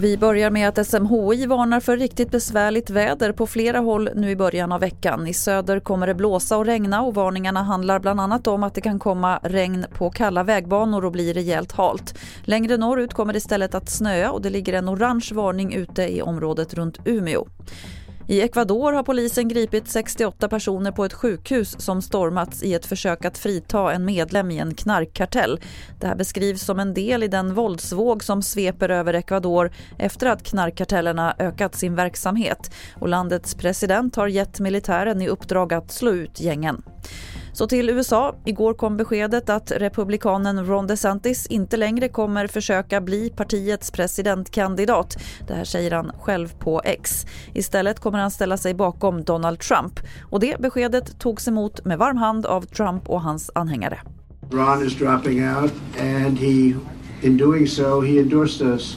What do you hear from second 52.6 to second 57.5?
Trump och hans anhängare. Ron is dropping out, and he, in